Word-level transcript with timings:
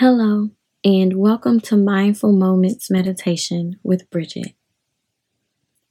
Hello, 0.00 0.48
and 0.82 1.18
welcome 1.18 1.60
to 1.60 1.76
Mindful 1.76 2.32
Moments 2.32 2.90
Meditation 2.90 3.78
with 3.82 4.08
Bridget. 4.08 4.54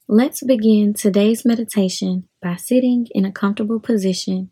Let's 0.08 0.42
begin 0.42 0.94
today's 0.94 1.44
meditation 1.44 2.26
by 2.42 2.56
sitting 2.56 3.06
in 3.12 3.24
a 3.24 3.30
comfortable 3.30 3.78
position 3.78 4.50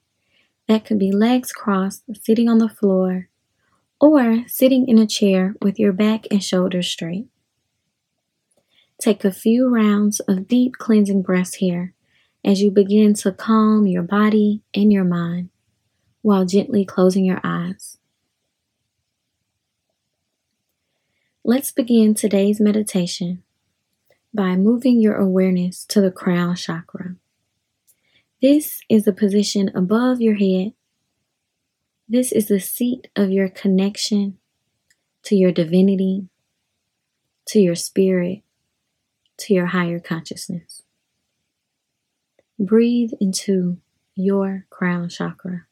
that 0.69 0.85
could 0.85 1.01
be 1.01 1.11
legs 1.11 1.51
crossed, 1.51 2.05
sitting 2.23 2.49
on 2.49 2.59
the 2.59 2.69
floor, 2.69 3.31
or 4.01 4.45
sitting 4.47 4.87
in 4.87 4.97
a 4.97 5.09
chair 5.09 5.57
with 5.61 5.77
your 5.77 5.93
back 5.93 6.27
and 6.31 6.41
shoulders 6.41 6.87
straight. 6.87 7.27
Take 9.03 9.25
a 9.25 9.33
few 9.33 9.69
rounds 9.69 10.21
of 10.21 10.47
deep 10.47 10.75
cleansing 10.79 11.23
breaths 11.23 11.55
here 11.55 11.95
as 12.45 12.61
you 12.61 12.71
begin 12.71 13.13
to 13.15 13.33
calm 13.33 13.89
your 13.89 14.05
body 14.05 14.63
and 14.73 14.93
your 14.93 15.03
mind 15.03 15.49
while 16.23 16.47
gently 16.47 16.85
closing 16.85 17.25
your 17.25 17.41
eyes. 17.43 17.99
Let's 21.49 21.73
begin 21.73 22.13
today's 22.13 22.61
meditation 22.61 23.43
by 24.35 24.55
moving 24.55 25.01
your 25.01 25.15
awareness 25.15 25.87
to 25.87 26.03
the 26.03 26.11
crown 26.11 26.57
chakra. 26.57 27.17
This 28.43 28.83
is 28.91 29.07
the 29.07 29.15
position 29.15 29.71
above 29.75 30.21
your 30.21 30.35
head. 30.35 30.75
This 32.07 32.33
is 32.33 32.49
the 32.49 32.61
seat 32.61 33.09
of 33.17 33.31
your 33.31 33.49
connection 33.49 34.37
to 35.23 35.37
your 35.37 35.51
divinity, 35.51 36.29
to 37.47 37.61
your 37.61 37.77
spirit, 37.77 38.43
to 39.39 39.55
your 39.55 39.69
higher 39.69 40.01
consciousness. 40.01 40.83
Breathe 42.59 43.13
into 43.23 43.79
your 44.15 44.67
crown 44.69 45.09
chakra. 45.09 45.68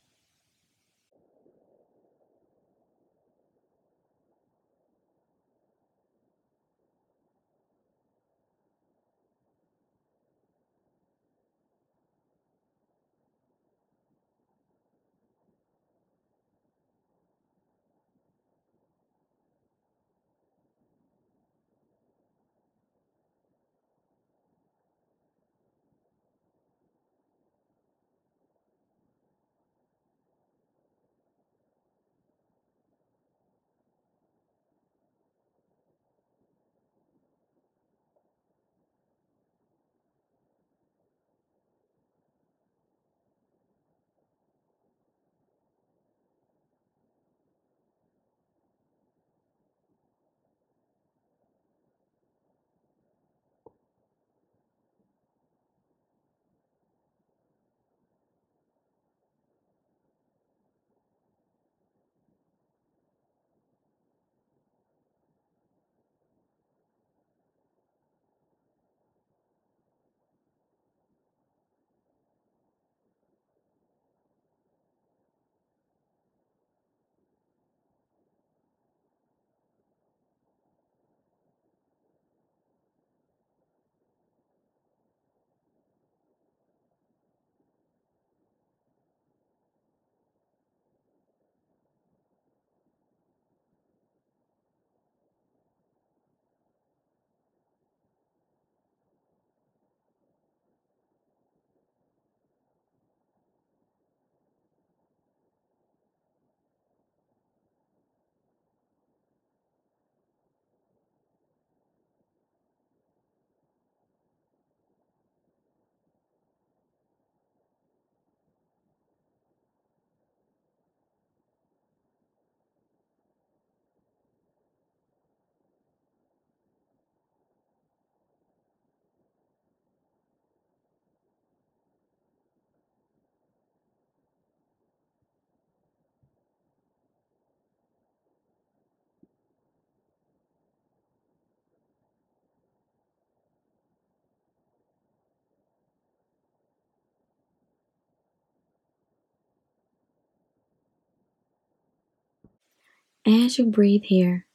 As 153.27 153.59
you 153.59 153.67
breathe 153.67 154.05
here, 154.05 154.47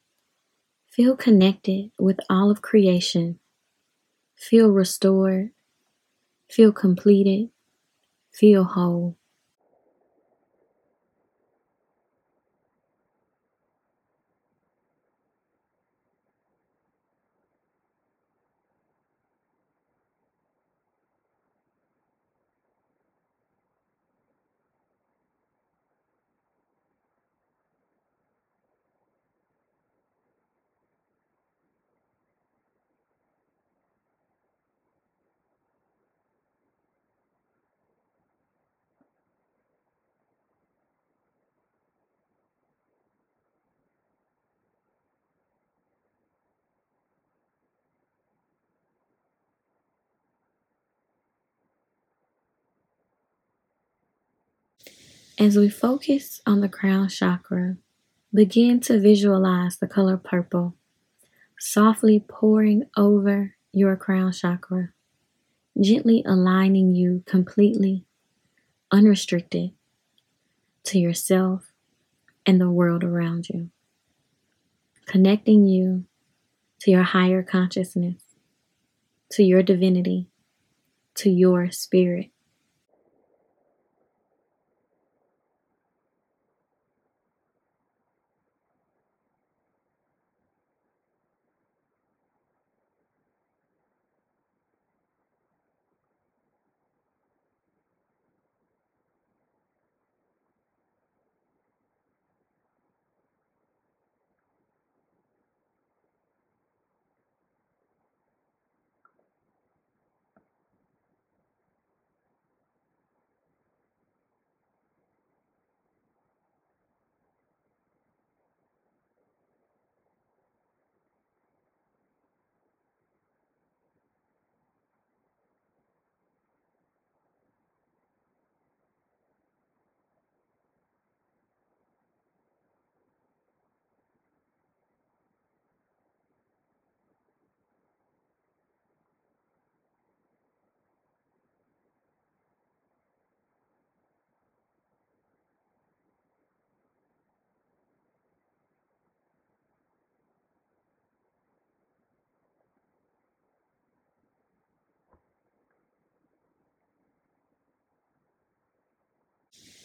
feel 0.90 1.16
connected 1.16 1.90
with 1.98 2.20
all 2.30 2.50
of 2.50 2.62
creation. 2.62 3.40
Feel 4.36 4.70
restored. 4.70 5.52
Feel 6.50 6.72
completed. 6.72 7.50
Feel 8.32 8.64
whole. 8.64 9.16
As 55.42 55.56
we 55.56 55.68
focus 55.68 56.40
on 56.46 56.60
the 56.60 56.68
crown 56.68 57.08
chakra, 57.08 57.76
begin 58.32 58.78
to 58.82 59.00
visualize 59.00 59.76
the 59.76 59.88
color 59.88 60.16
purple 60.16 60.76
softly 61.58 62.20
pouring 62.20 62.84
over 62.96 63.56
your 63.72 63.96
crown 63.96 64.30
chakra, 64.30 64.90
gently 65.80 66.22
aligning 66.24 66.94
you 66.94 67.24
completely, 67.26 68.04
unrestricted 68.92 69.72
to 70.84 71.00
yourself 71.00 71.72
and 72.46 72.60
the 72.60 72.70
world 72.70 73.02
around 73.02 73.48
you, 73.48 73.70
connecting 75.06 75.66
you 75.66 76.04
to 76.82 76.92
your 76.92 77.02
higher 77.02 77.42
consciousness, 77.42 78.22
to 79.32 79.42
your 79.42 79.64
divinity, 79.64 80.28
to 81.16 81.30
your 81.30 81.68
spirit. 81.72 82.31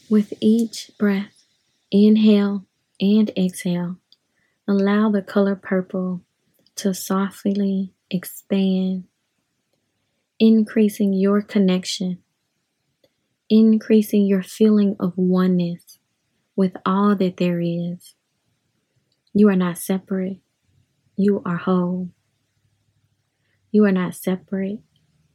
With 0.09 0.33
each 0.39 0.91
breath, 0.97 1.43
inhale 1.91 2.65
and 3.01 3.29
exhale, 3.37 3.97
allow 4.65 5.11
the 5.11 5.21
color 5.21 5.53
purple 5.55 6.21
to 6.75 6.93
softly 6.93 7.93
expand, 8.09 9.03
increasing 10.39 11.11
your 11.11 11.41
connection, 11.41 12.19
increasing 13.49 14.25
your 14.25 14.43
feeling 14.43 14.95
of 14.97 15.11
oneness 15.17 15.99
with 16.55 16.77
all 16.85 17.13
that 17.17 17.35
there 17.35 17.59
is. 17.59 18.15
You 19.33 19.49
are 19.49 19.57
not 19.57 19.77
separate, 19.77 20.39
you 21.17 21.41
are 21.45 21.57
whole. 21.57 22.11
You 23.71 23.83
are 23.83 23.91
not 23.91 24.15
separate, 24.15 24.79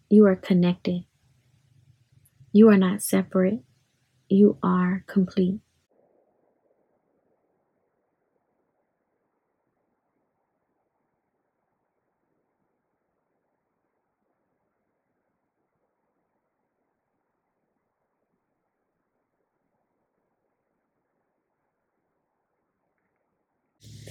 you 0.09 0.25
are 0.25 0.37
connected. 0.37 1.05
You 2.53 2.71
are 2.71 2.79
not 2.79 3.03
separate, 3.03 3.61
you 4.33 4.59
are 4.63 5.05
complete. 5.07 5.61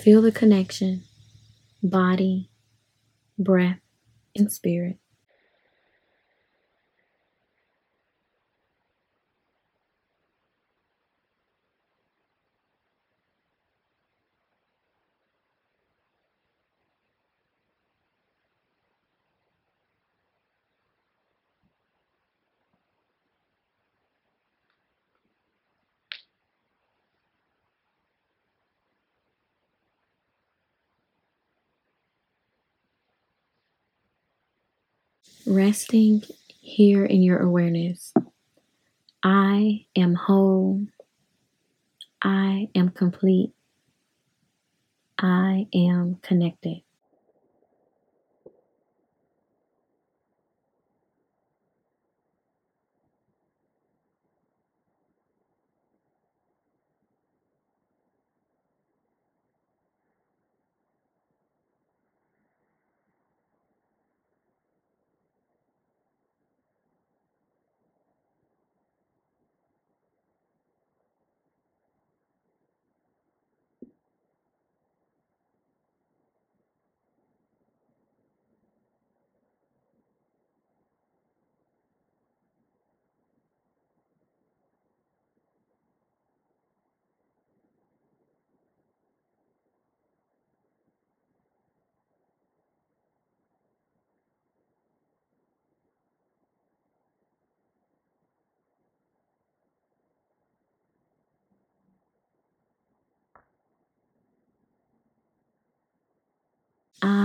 Feel 0.03 0.21
the 0.21 0.31
connection, 0.31 1.03
body, 1.83 2.49
breath, 3.37 3.79
and 4.35 4.51
spirit. 4.51 5.00
Resting 35.45 36.23
here 36.61 37.03
in 37.03 37.23
your 37.23 37.39
awareness. 37.39 38.13
I 39.23 39.85
am 39.95 40.13
whole. 40.13 40.85
I 42.21 42.69
am 42.75 42.89
complete. 42.89 43.51
I 45.17 45.67
am 45.73 46.17
connected. 46.21 46.81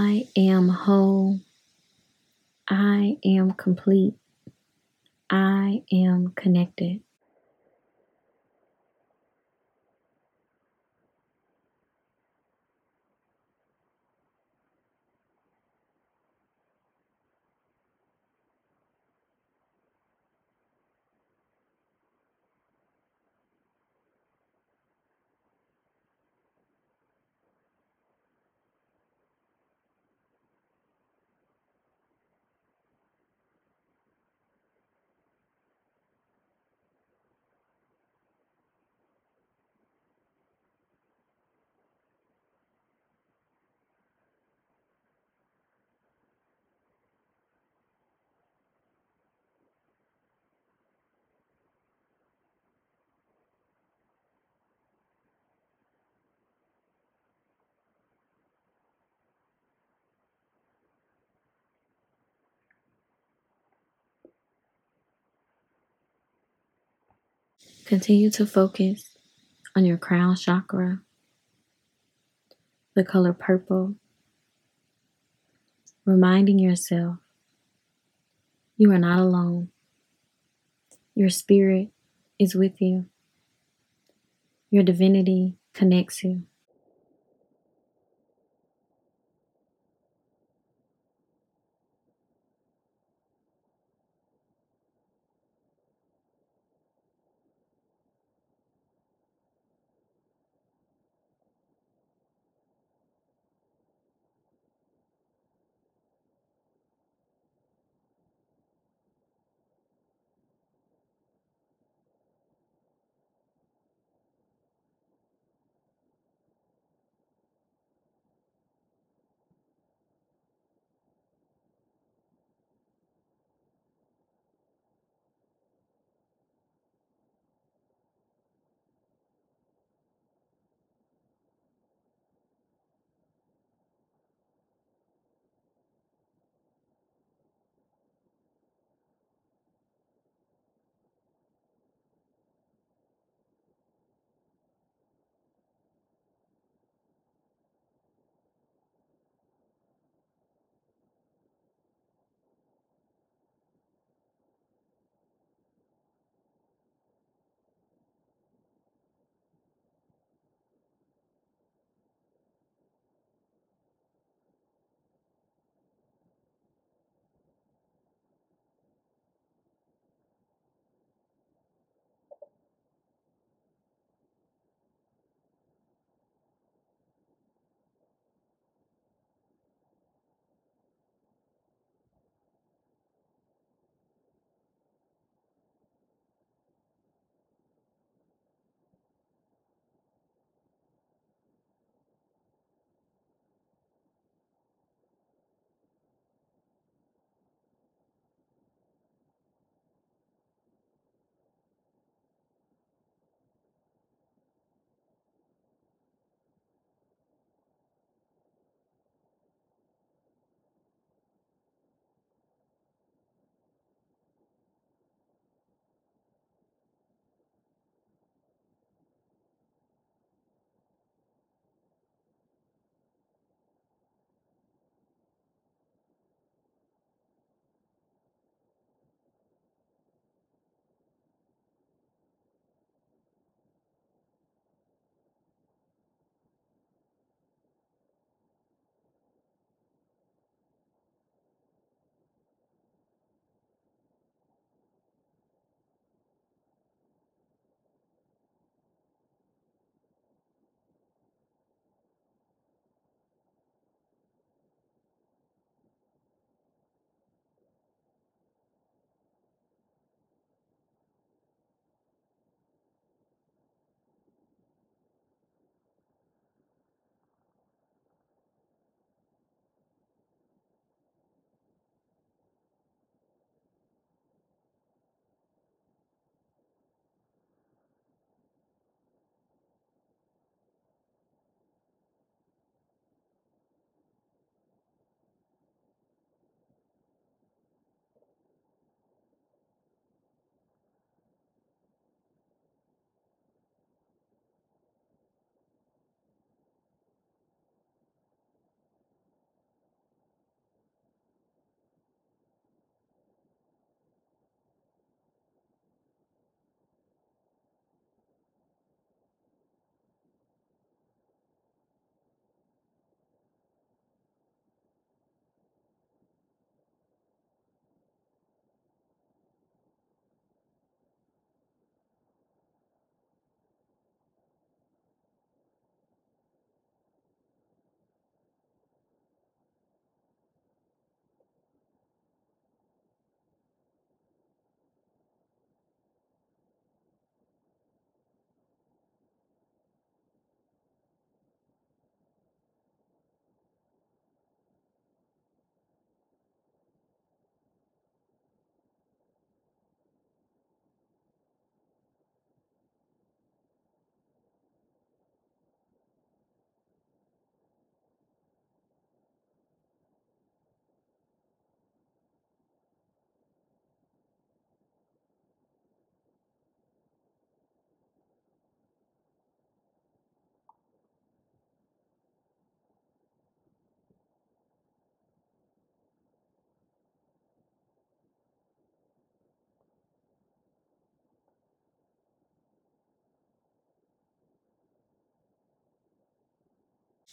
I 0.08 0.28
am 0.36 0.68
whole. 0.68 1.40
I 2.70 3.16
am 3.24 3.50
complete. 3.54 4.14
I 5.28 5.82
am 5.92 6.32
connected. 6.36 7.00
Continue 67.86 68.30
to 68.30 68.44
focus 68.44 69.16
on 69.76 69.84
your 69.84 69.96
crown 69.96 70.34
chakra, 70.34 71.02
the 72.96 73.04
color 73.04 73.32
purple, 73.32 73.94
reminding 76.04 76.58
yourself 76.58 77.18
you 78.76 78.90
are 78.90 78.98
not 78.98 79.20
alone. 79.20 79.68
Your 81.14 81.30
spirit 81.30 81.90
is 82.40 82.56
with 82.56 82.82
you. 82.82 83.06
Your 84.68 84.82
divinity 84.82 85.54
connects 85.72 86.24
you. 86.24 86.42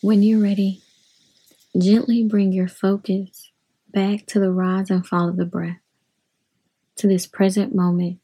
When 0.04 0.22
you're 0.22 0.42
ready, 0.42 0.82
gently 1.80 2.26
bring 2.26 2.52
your 2.52 2.68
focus 2.68 3.54
back 3.90 4.26
to 4.26 4.40
the 4.42 4.52
rise 4.52 4.90
and 4.90 5.08
fall 5.08 5.30
of 5.30 5.38
the 5.38 5.46
breath, 5.46 5.80
to 6.98 7.08
this 7.08 7.26
present 7.26 7.74
moment, 7.74 8.20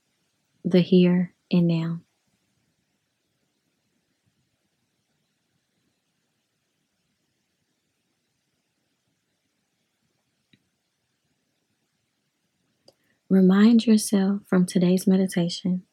the 0.65 0.81
here 0.81 1.33
and 1.50 1.67
now. 1.67 2.01
Remind 13.29 13.88
yourself 13.88 14.41
from 14.50 14.65
today's 14.65 15.07
meditation 15.07 15.83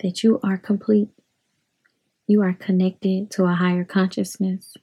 that 0.00 0.22
you 0.22 0.38
are 0.44 0.58
complete. 0.58 1.08
You 2.26 2.42
are 2.42 2.52
connected 2.52 3.30
to 3.30 3.44
a 3.44 3.54
higher 3.54 3.84
consciousness. 3.84 4.76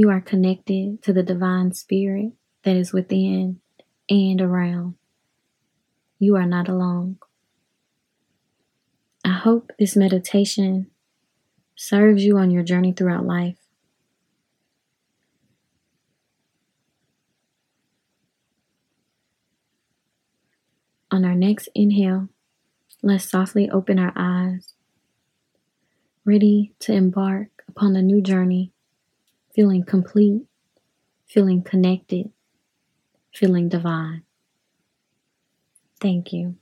You 0.00 0.08
are 0.08 0.22
connected 0.22 1.02
to 1.02 1.12
the 1.12 1.22
divine 1.22 1.72
spirit 1.72 2.32
that 2.62 2.74
is 2.74 2.90
within 2.90 3.60
and 4.08 4.40
around. 4.40 4.94
You 6.18 6.36
are 6.36 6.46
not 6.46 6.70
alone. 6.70 7.18
I 9.22 9.32
hope 9.32 9.72
this 9.78 9.96
meditation 9.96 10.86
serves 11.76 12.24
you 12.24 12.38
on 12.38 12.50
your 12.50 12.62
journey 12.62 12.94
throughout 12.94 13.26
life. 13.26 13.58
On 21.10 21.26
our 21.26 21.34
next 21.34 21.68
inhale, 21.74 22.30
let's 23.02 23.28
softly 23.28 23.68
open 23.68 23.98
our 23.98 24.14
eyes, 24.16 24.72
ready 26.24 26.72
to 26.78 26.94
embark 26.94 27.48
upon 27.68 27.96
a 27.96 28.00
new 28.00 28.22
journey, 28.22 28.72
feeling 29.60 29.84
complete, 29.84 30.40
feeling 31.26 31.62
connected, 31.62 32.30
feeling 33.34 33.68
divine. 33.68 34.22
Thank 36.00 36.32
you. 36.32 36.56